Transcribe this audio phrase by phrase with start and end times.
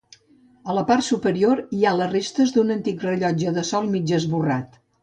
[0.73, 4.87] A la part superior hi ha les restes d'un antic rellotge de sol mig esborrat.